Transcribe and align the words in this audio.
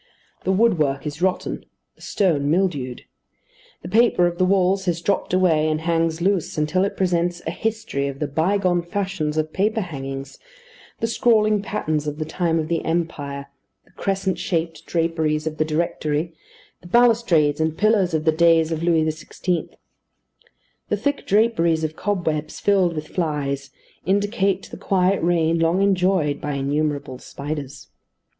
The 0.45 0.51
woodwork 0.51 1.05
is 1.05 1.21
rotten; 1.21 1.63
the 1.95 2.01
stone 2.01 2.49
mildewed. 2.49 3.03
The 3.83 3.87
paper 3.87 4.25
of 4.25 4.39
the 4.39 4.45
walls 4.45 4.85
has 4.85 4.99
dropped 4.99 5.31
away 5.31 5.69
and 5.69 5.81
hangs 5.81 6.21
loose, 6.23 6.57
until 6.57 6.83
it 6.85 6.97
presents 6.97 7.39
a 7.45 7.51
history 7.51 8.07
of 8.07 8.17
the 8.17 8.25
bygone 8.25 8.81
fashions 8.81 9.37
of 9.37 9.53
paper 9.53 9.81
hangings 9.81 10.39
the 11.01 11.05
scrawling 11.05 11.61
patterns 11.61 12.07
of 12.07 12.17
the 12.17 12.25
time 12.25 12.57
of 12.57 12.67
the 12.67 12.83
Empire, 12.83 13.49
the 13.85 13.91
crescent 13.91 14.39
shaped 14.39 14.87
draperies 14.87 15.45
of 15.45 15.57
the 15.59 15.65
Directory, 15.65 16.33
the 16.81 16.87
balustrades 16.87 17.61
and 17.61 17.77
pillars 17.77 18.15
of 18.15 18.25
the 18.25 18.31
days 18.31 18.71
of 18.71 18.81
Louis 18.81 19.03
XVI. 19.03 19.69
The 20.89 20.97
thick 20.97 21.27
draperies 21.27 21.83
of 21.83 21.95
cobwebs, 21.95 22.59
filled 22.59 22.95
with 22.95 23.09
flies, 23.09 23.69
indicate 24.03 24.63
the 24.71 24.77
quiet 24.77 25.21
reign 25.21 25.59
long 25.59 25.83
enjoyed 25.83 26.41
by 26.41 26.53
innumerable 26.53 27.19
spiders. 27.19 27.89